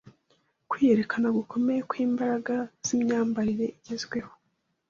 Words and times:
kwiyerekana 0.69 1.27
gukomeye 1.37 1.81
kw’imbaraga 1.89 2.55
z’imyambarire 2.85 3.65
igezweho 3.77 4.31